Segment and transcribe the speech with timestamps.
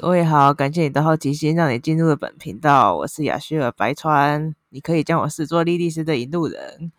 [0.00, 2.94] 各位好，感谢你的好奇心，让你进入了本频道。
[2.98, 6.92] 我是雅旭尔白川，你可以将我视作莉莉丝的引路人。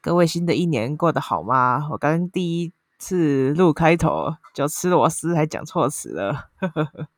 [0.00, 1.86] 各位新的一年过得好吗？
[1.90, 6.46] 我刚第一次录开头就吃螺丝，还讲错词了。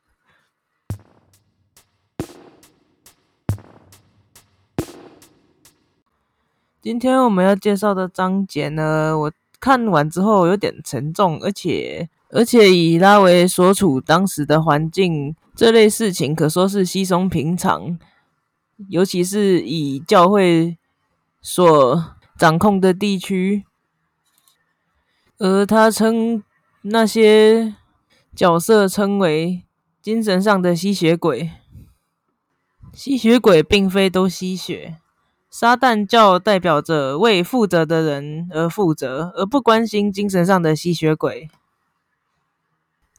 [6.82, 12.10] 今天我们要介绍的章节呢，我看完之后有点沉重，而且。
[12.32, 17.98] 而且以拉维所处当时的环境，这类事情可说是稀松平常。
[18.88, 20.78] 尤其是以教会
[21.42, 23.64] 所掌控的地区，
[25.38, 26.42] 而他称
[26.82, 27.74] 那些
[28.34, 29.64] 角色称为
[30.00, 31.50] 精神上的吸血鬼。
[32.94, 34.96] 吸血鬼并非都吸血，
[35.50, 41.50] 撒旦教代表着为负责的人而负责，而不关心精神上的吸血鬼。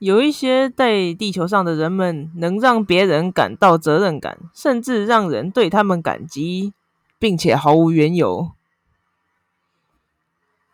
[0.01, 6.73] 有一些在地球上的人们能让别人感到责任感，甚至让人对他们感激，
[7.19, 8.49] 并且毫无缘由。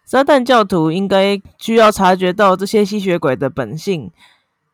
[0.06, 4.09] 撒旦教徒应该需要察觉到这些吸血鬼的本性。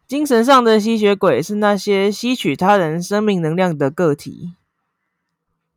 [0.05, 4.53] 精神上的吸血鬼是那些吸取他人生命能量的个体。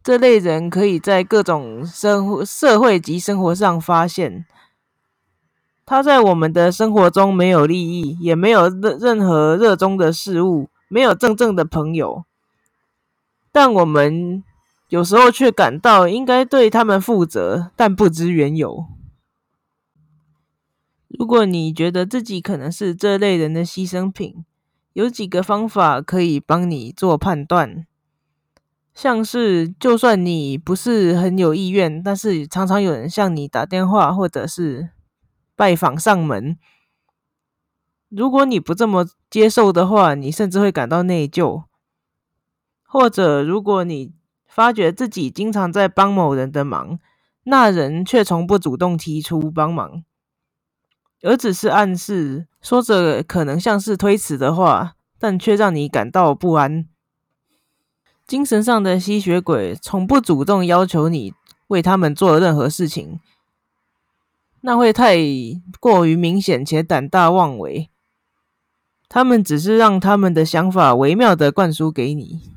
[0.05, 4.45] 这类人可以在各种生活、社会及生活上发现。
[5.87, 12.25] 他在我们的生活中没有利益，也没有任任何热衷的事物，没有真正的朋友。
[13.53, 14.43] 但我们
[14.89, 18.87] 有时候却感到应该对他们负责，但不知缘由。
[21.07, 24.45] 如果你觉得自己可能是这类人的牺牲品，
[24.93, 27.87] 有几个方法可以帮你做判断，
[28.93, 34.96] 像是就算你不是很有意愿，但是常常有人向你打电话，或者是。
[35.57, 36.57] 拜访上门。
[38.09, 41.65] 如果你不这么接受的话，你甚至会感到内疚。
[42.83, 44.15] 或者，如果你
[44.47, 46.99] 发觉自己经常在帮某人的忙，
[47.43, 50.05] 那人却从不主动提出帮忙，
[51.23, 56.87] 而只是暗示说着可能像是推辞的话，但却让你感到不安。
[58.27, 61.35] 精神上的吸血鬼从不主动要求你
[61.69, 63.21] 为他们做任何事情。
[64.67, 65.17] 那会太
[65.79, 67.89] 过于明显且胆大妄为。
[69.09, 72.51] 他们只是让他们的想法微妙的灌输给你。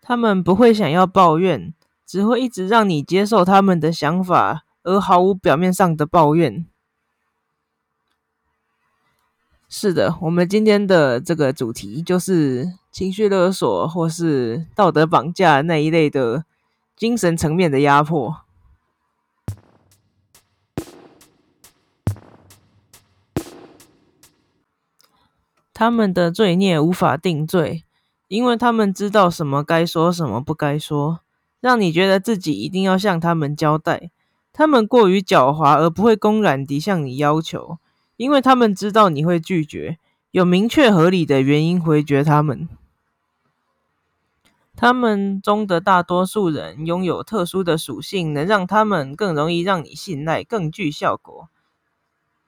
[0.00, 1.74] 他们不会想要抱怨，
[2.06, 6.64] 只会一直让你接受他们的想法，而毫无表面上的抱怨。
[9.68, 16.46] 是的，我们今天的这个主题就是情绪勒索或是道德绑架那一类的
[16.96, 18.38] 精神层面的压迫。
[25.82, 27.82] 他们的罪孽无法定罪，
[28.28, 31.18] 因为他们知道什么该说，什么不该说，
[31.60, 34.12] 让你觉得自己一定要向他们交代。
[34.52, 37.78] 他们过于狡猾，而不会公然地向你要求，
[38.16, 39.98] 因为他们知道你会拒绝，
[40.30, 42.68] 有明确合理的原因回绝他们。
[44.76, 51.48] 他们中的大多数人拥有特殊的属性，能让他们更容易让你信赖，更具效果。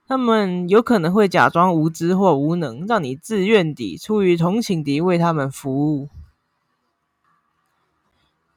[0.07, 6.11] 他们有可能会假装无知或无能，让你自愿地、出于同情地为他们服务。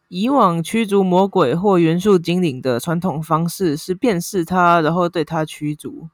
[0.09, 6.09] 以往驱逐魔鬼或元素精灵的传统方式是辨识他，然后对他驱逐。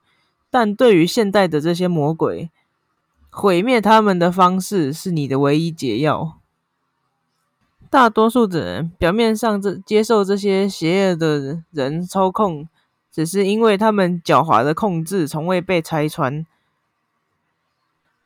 [0.52, 2.52] 但对于现代的这些魔鬼，
[3.32, 6.40] 毁灭他们的方式是你的唯一解药。
[7.90, 12.68] 大多数的人表面上这接受这些邪恶的人操控。
[13.14, 16.44] 只是因为他们狡猾的控制从未被拆穿，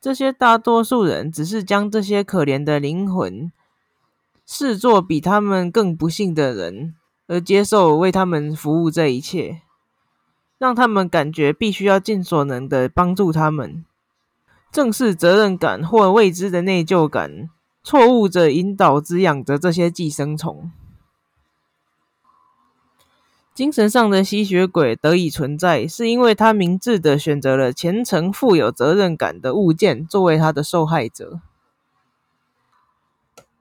[0.00, 3.52] 这些大多数人只是将这些可怜的灵魂
[4.46, 6.94] 视作比他们更不幸的人，
[7.26, 9.60] 而接受为他们服务这一切，
[10.56, 13.84] 让他们感觉必须要尽所能的帮助他们。
[14.72, 17.50] 正是责任感或未知的内疚感，
[17.82, 20.70] 错误着引导滋养着这些寄生虫。
[23.58, 31.40] 精神上的吸血鬼得以存在，是因为他明智的选择了虔诚、富有责任感的物件作为他的受害者。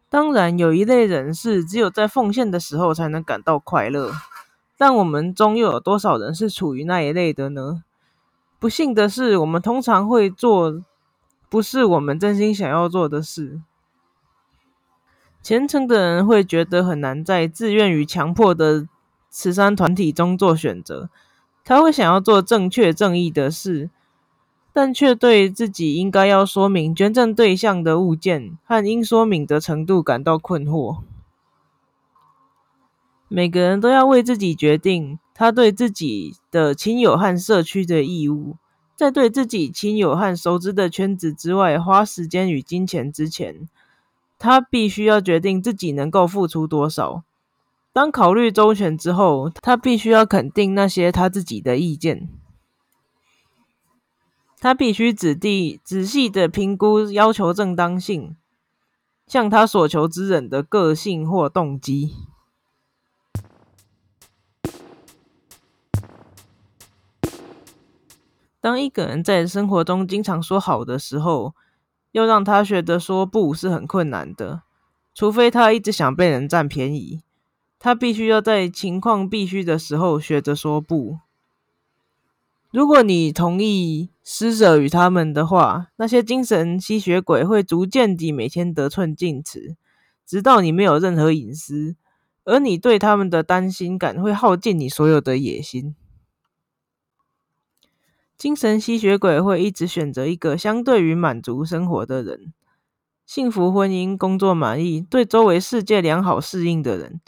[0.08, 4.12] 当然，有一类人是只有在奉献的时候才能感到快乐，
[4.78, 7.82] 但我们中又有多少人是处于那一类的呢？
[8.60, 10.80] 不幸的是，我们通常会做
[11.50, 13.60] 不是我们真心想要做的事。
[15.42, 18.88] 虔诚的人会觉得很难在自愿与强迫的。
[19.30, 21.10] 慈善团体中做选择，
[21.64, 23.90] 他会想要做正确正义的事，
[24.74, 31.00] 但却对自己应该要说明捐赠对象的物件和应说明的程度感到困惑。
[33.28, 38.56] 每个人都要为自己决定他对自己的亲友和社区的义务，
[38.96, 43.68] 在对自己亲友和熟知的圈子之外花时间与金钱之前，
[44.40, 47.24] 他必须要决定自己能够付出多少。
[47.98, 52.30] 当考虑周全之后，他必须要肯定那些他自己的意见。
[54.60, 58.38] 他必须仔地仔细的评估要求正当性，
[59.26, 62.14] 向他所求之人的个性或动机。
[68.62, 71.56] 当一个人在生活中经常说好的时候，
[72.12, 74.62] 要让他学得说不是很困难的，
[75.16, 77.24] 除非他一直想被人占便宜。
[77.80, 81.20] 他必须要在情况必须的时候学着说不。
[82.72, 89.78] 如果你同意施舍与他们的话，那些精神吸血鬼会逐渐地每天得寸进尺，
[90.26, 91.96] 直到你没有任何隐私，
[92.44, 95.96] 而你对他们的担心感会耗尽你所有的野心。
[98.38, 102.54] 精神吸血鬼会一直选择一个相对于满足生活的人，
[103.26, 107.22] 幸福婚姻、工作满意、对周围世界良好适应的人。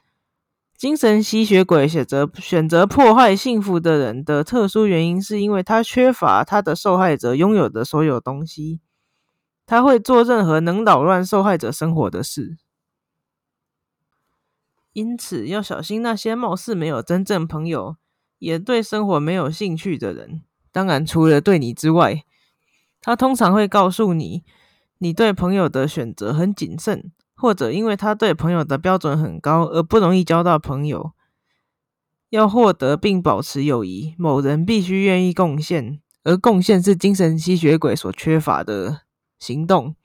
[0.80, 8.80] 精神吸血鬼选择选择破坏幸福的人的特殊原因，是因为他缺乏他的受害者拥有的所有东西。
[9.66, 12.58] 他会做任何能扰乱受害者生活的事，
[14.94, 17.98] 因此要小心那些貌似没有真正朋友，
[18.38, 20.44] 也对生活没有兴趣的人。
[20.72, 22.24] 当然，除了对你之外，
[23.02, 24.46] 他通常会告诉你，
[25.00, 31.14] 你对朋友的选择很谨慎，或者因为他对朋友的标准很高而不容易交到朋友。
[32.30, 39.02] 要获得并保持友谊，某人必须愿意贡献，而贡献是精神吸血鬼所缺乏的
[39.40, 39.96] 行动。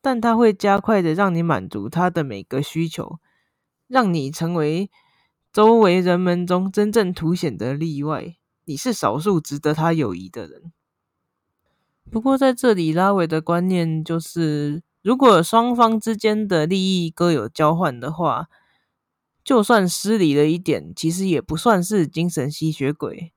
[0.00, 3.18] 但他会加快的让你满足他的每个需求，
[3.86, 4.88] 让你成为
[5.52, 8.36] 周围人们中真正凸显的例外。
[8.64, 10.72] 你是少数值得他友谊的人。
[12.10, 18.48] 不过，在这里，拉维的观念就是，如果双方之间的利益各有交换的话，
[19.42, 23.32] 就算失礼了一点，其实也不算是精神吸血鬼。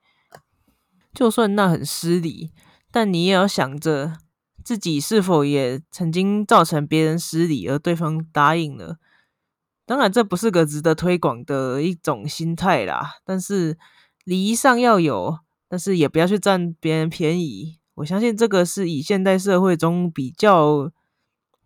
[1.14, 2.52] 就算那很失礼，
[2.92, 4.18] 但你也要想着
[4.66, 8.98] 自己是否也曾经造成别人失礼，而对方答应了。
[9.86, 13.14] 当然，这不是个值得推广的一种心态啦。
[13.24, 13.78] 但是。
[14.24, 17.80] 礼仪上要有，但是也不要去占别人便宜。
[17.96, 20.92] 我相信这个是以现代社会中比较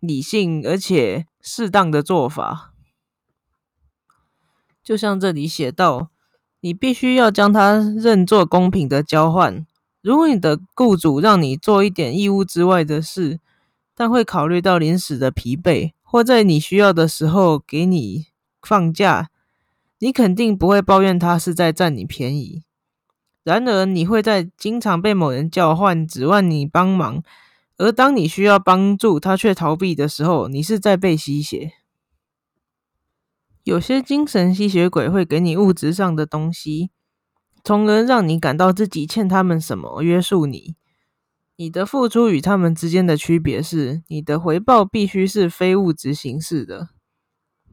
[0.00, 2.72] 理性而且适当的做法。
[4.82, 6.10] 就像这里写到，
[6.60, 9.66] 你必须要将它认作公平的交换。
[10.00, 13.40] 如果你的雇主让你做一点义务之外的事，
[13.94, 18.26] 但会考虑到临时的疲惫，或在你需要的时候给你
[18.62, 19.30] 放假。
[19.98, 22.62] 你肯定不会抱怨他是在占你便宜，
[23.42, 27.22] 然而你会在经常被某人叫唤，指望你帮忙，
[27.78, 31.72] 而当你需要帮助他却逃避的时候，你是在被吸血。
[33.64, 36.90] 有些精神吸血鬼会给你物质上的东西，
[37.64, 40.76] 从而让你感到自己欠他们什么，约束你。
[41.56, 46.90] 你的付出与他们之间的区别是，你的回报必须是非物质形式的，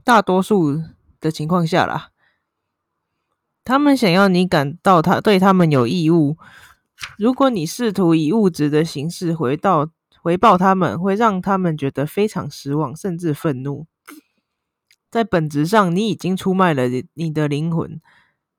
[0.03, 0.81] 大多数
[1.19, 2.10] 的情况下啦。
[3.63, 6.38] 他们想要你感到他对他们有义务。
[7.17, 9.89] 如果你试图以物质的形式回到
[10.22, 13.88] 回报他们，会让他们觉得非常失望，甚至愤怒。
[15.12, 16.83] 在本质上，你已经出卖了
[17.13, 18.01] 你的灵魂。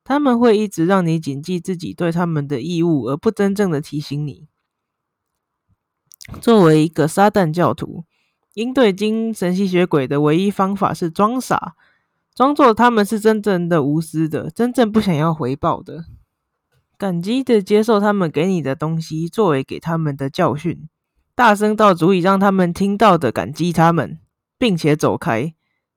[0.05, 4.47] 他们会一直让你谨记自己对他们的义务，而不真正的提醒你。
[6.41, 8.05] 作为一个撒旦教徒，
[8.53, 11.75] 应对精神吸血鬼的唯一方法是装傻。
[12.35, 16.05] 装作他们是真正的无私的，真正不想要回报的，
[16.97, 20.89] 感激的接受他们给你的东西，作为给他们的教训，
[21.35, 24.19] 大声到足以让他们听到的感激他们，
[24.59, 25.55] 并且走开，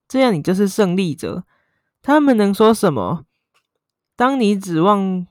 [0.07, 1.43] 这样你就是胜利者。
[2.01, 3.25] 他们能说什么？
[4.15, 5.27] 当你指望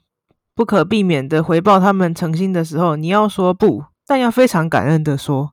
[0.54, 5.52] 不可避免的回报他们诚心的时候，你要说不，但要非常感恩的说。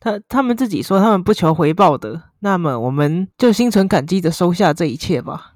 [0.00, 5.54] 他他们自己说他们不求回报的，那么我们就心存感激的收下这一切吧。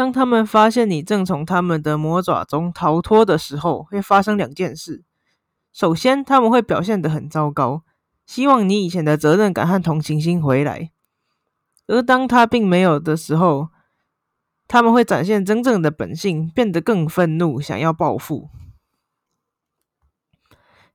[0.00, 5.04] 当他们发现你正从他们的魔爪中逃脱的时候，会发生两件事：
[5.74, 7.82] 首先，他们会表现得很糟糕，
[8.24, 10.88] 希望你以前的责任感和同情心回来；
[11.86, 13.68] 而当他并没有的时候，
[14.66, 18.48] 他们会展现真正的本性，变得更愤怒，想要报复。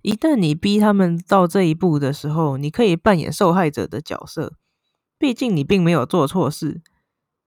[0.01, 4.55] 一旦你逼他们到这一步的时候，你可以扮演受害者的角色。
[5.19, 6.81] 毕竟你并没有做错事，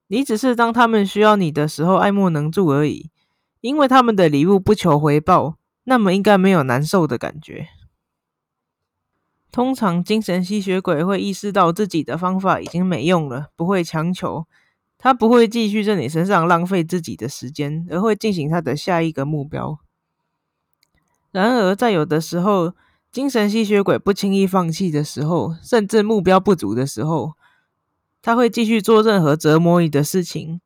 [0.09, 3.09] 你只是当他们需要你的时候爱莫能助而已。
[3.61, 7.67] 因为他们的礼物不求回报，那么应该没有难受的感觉。
[9.51, 14.47] 通常精神吸血鬼会意识到自己的方法已经没用了，不会强求，
[14.97, 19.79] 他不会继续在你身上浪费自己的时间，而会进行他的下一个目标。
[21.31, 22.73] 然而，在有的时候，
[23.11, 27.33] 精神吸血鬼不轻易放弃的时候，甚至目标不足的时候，
[28.21, 30.61] 他会继续做任何折磨你的事情。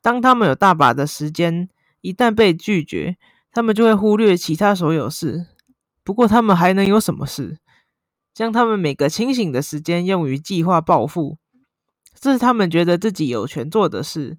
[0.00, 1.68] 当他们有大把的时间，
[2.00, 3.16] 一旦被拒绝，
[3.52, 5.46] 他们就会忽略其他所有事。
[6.02, 7.58] 不过，他们还能有什么事？
[8.34, 11.38] 将他们每个清醒的时间用于计划报复，
[12.18, 14.38] 这是他们觉得自己有权做的事。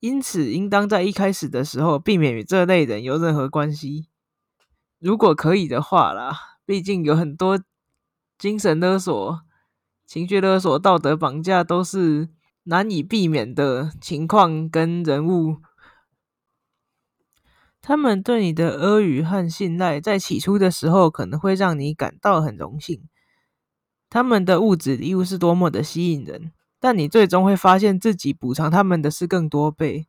[0.00, 4.08] 因此，应当在一开始的时候避免与这类人有任何关系。
[4.98, 7.62] 如果可以的话啦，毕竟有很多
[8.38, 9.42] 精神勒索、
[10.08, 12.30] 情绪勒索、道德绑架都是
[12.62, 15.58] 难以避免的情况跟人物。
[17.82, 23.02] 他们对你的阿谀和信赖，在起初的时候可能会让你感到很荣幸。
[24.08, 30.06] 他们的物质礼物是多么的吸引人，但你最终会发现自己补偿他们的是更多倍。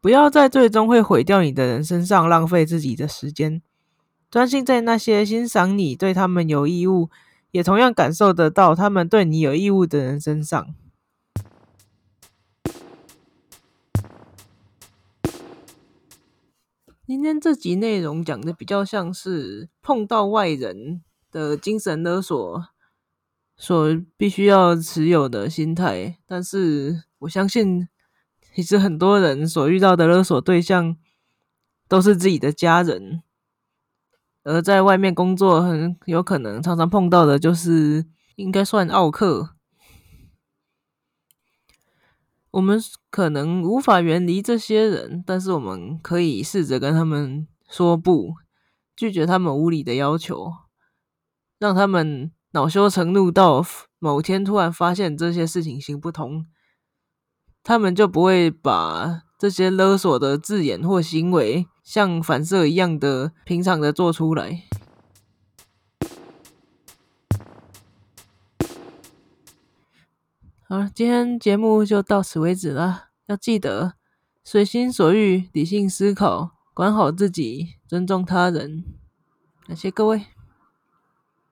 [0.00, 3.60] 不要在最终会毁掉你的人身上浪费自己的时间，
[4.30, 7.10] 专心在那些欣赏你、对他们有义务，
[7.56, 10.74] 也同样感受得到他们对你有义务的人身上。
[17.06, 22.66] 今天这集内容讲的比较像是碰到外人的精神勒索
[23.56, 27.88] 所必须要持有的心态，但是我相信，
[28.54, 30.94] 其实很多人所遇到的勒索对象
[31.88, 33.22] 都是自己的家人，
[34.46, 39.56] 而在外面工作很有可能常常碰到的就是应该算奥克。
[42.52, 48.34] 我们可能无法远离这些人，但是我们可以试着跟他们说不，
[48.94, 50.52] 拒绝他们无理的要求，
[51.58, 53.66] 让他们恼羞成怒到
[53.98, 56.46] 某天突然发现这些事情行不通，
[57.64, 64.62] 他们就不会把这些勒索的字眼或行为像反射一样的平常的做出来。
[70.68, 73.04] 好了，今天节目就到此为止了。
[73.26, 73.94] 要记得
[74.42, 78.84] 随心所欲、理性思考，管好自己，尊重他人。
[79.66, 80.26] 感谢各位。